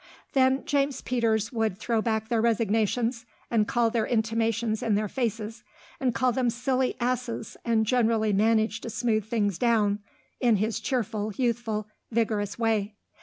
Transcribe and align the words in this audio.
Then 0.33 0.65
James 0.65 1.01
Peters 1.01 1.51
would 1.51 1.77
throw 1.77 2.01
back 2.01 2.27
their 2.27 2.41
resignations 2.41 3.23
and 3.51 3.67
their 3.67 4.07
intimations 4.07 4.81
in 4.81 4.95
their 4.95 5.07
faces, 5.07 5.63
and 5.99 6.15
call 6.15 6.31
them 6.31 6.49
silly 6.49 6.95
asses 6.99 7.55
and 7.63 7.85
generally 7.85 8.33
manage 8.33 8.81
to 8.81 8.89
smooth 8.89 9.25
things 9.25 9.59
down 9.59 9.99
in 10.39 10.55
his 10.55 10.79
cheerful, 10.79 11.33
youthful, 11.37 11.87
vigorous 12.09 12.57
way. 12.57 12.95